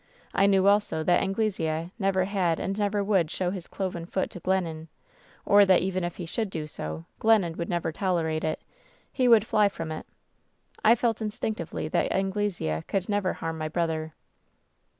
I 0.33 0.47
knew 0.47 0.67
also 0.67 1.03
that 1.03 1.21
Anglesea 1.21 1.91
never 1.99 2.25
had 2.25 2.59
and 2.59 2.75
never 2.75 3.03
would 3.03 3.29
show 3.29 3.51
his 3.51 3.67
cloven 3.67 4.07
foot 4.07 4.31
to 4.31 4.39
Glennon, 4.39 4.87
or 5.45 5.63
that 5.63 5.83
even 5.83 6.03
if 6.03 6.15
he 6.15 6.25
should 6.25 6.49
do 6.49 6.65
so, 6.65 7.05
Glennon 7.19 7.55
would 7.57 7.69
never 7.69 7.91
tolerate 7.91 8.43
it; 8.43 8.63
he 9.13 9.27
would 9.27 9.45
fly 9.45 9.69
from 9.69 9.91
it. 9.91 10.07
I 10.83 10.95
felt 10.95 11.21
instinctively 11.21 11.87
that 11.89 12.11
Angle 12.11 12.49
sea 12.49 12.81
could 12.87 13.09
never 13.09 13.33
harm 13.33 13.59
my 13.59 13.67
brother. 13.67 14.15